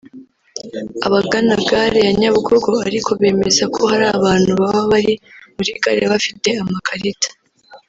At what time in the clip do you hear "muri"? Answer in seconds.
5.55-5.71